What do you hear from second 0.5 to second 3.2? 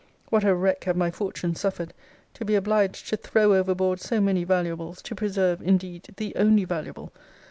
wreck have my fortunes suffered, to be obliged to